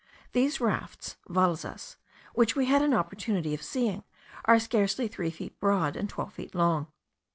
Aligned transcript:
These 0.31 0.59
rafts 0.59 1.17
(valzas), 1.29 1.95
which 2.33 2.55
we 2.55 2.65
had 2.65 2.81
an 2.81 2.91
opportunity 2.95 3.53
of 3.53 3.61
seeing, 3.61 4.03
are 4.45 4.57
scarcely 4.57 5.07
three 5.07 5.29
feet 5.29 5.59
broad, 5.59 5.95
and 5.95 6.09
twelve 6.09 6.33
feet 6.33 6.55
long. 6.55 6.87